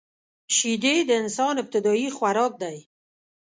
شیدې 0.55 0.95
د 1.07 1.11
انسان 1.21 1.53
ابتدايي 1.63 2.07
خوراک 2.17 2.53
دی 2.63 2.77